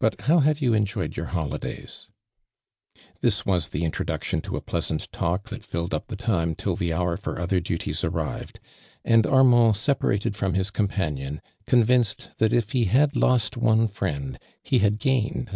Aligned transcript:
But 0.00 0.22
how 0.22 0.40
have 0.40 0.60
you 0.60 0.74
en, 0.74 0.84
joyeJ 0.84 1.14
your 1.14 1.26
holidays?'' 1.26 2.08
This 3.20 3.46
was 3.46 3.68
the 3.68 3.82
introtluctiou 3.88 4.42
to 4.42 4.56
a 4.56 4.60
pleasant 4.60 5.12
talk 5.12 5.48
that 5.50 5.62
tilU 5.62 5.88
d 5.90 5.96
up 5.96 6.08
the 6.08 6.16
time 6.16 6.56
till 6.56 6.74
the 6.74 6.92
hour 6.92 7.16
for 7.16 7.38
other 7.40 7.60
duties 7.60 8.02
arrived; 8.02 8.58
and 9.04 9.24
Armand 9.28 9.76
separated 9.76 10.34
from 10.34 10.54
his 10.54 10.72
companion, 10.72 11.40
convinced 11.68 12.30
that 12.38 12.52
if 12.52 12.72
he 12.72 12.86
had 12.86 13.14
lost 13.14 13.56
one 13.56 13.86
friend, 13.86 14.40
he 14.60 14.80
luid 14.80 14.98
gaifli 14.98 14.98
cd 15.04 15.28
another. 15.28 15.46